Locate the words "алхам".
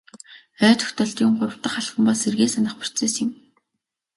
1.79-2.03